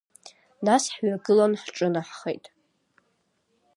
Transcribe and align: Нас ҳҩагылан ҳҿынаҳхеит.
Нас 0.65 0.83
ҳҩагылан 0.95 1.53
ҳҿынаҳхеит. 1.61 2.45